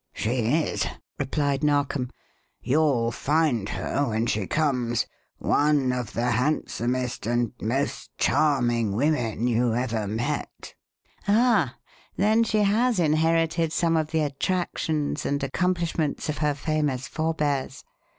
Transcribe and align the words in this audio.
"She 0.13 0.31
is," 0.39 0.87
replied 1.19 1.63
Narkom. 1.63 2.09
"You'll 2.59 3.11
find 3.11 3.69
her, 3.69 4.05
when 4.09 4.25
she 4.25 4.47
comes, 4.47 5.05
one 5.37 5.91
of 5.91 6.13
the 6.13 6.31
handsomest 6.31 7.27
and 7.27 7.51
most 7.61 8.09
charming 8.17 8.93
women 8.95 9.45
you 9.45 9.75
ever 9.75 10.07
met." 10.07 10.73
"Ah, 11.27 11.75
then 12.17 12.43
she 12.43 12.63
has 12.63 12.97
inherited 12.99 13.71
some 13.71 13.95
of 13.95 14.09
the 14.09 14.21
attractions 14.21 15.23
and 15.23 15.43
accomplishments 15.43 16.29
of 16.29 16.39
her 16.39 16.55
famous 16.55 17.07
forbears. 17.07 17.83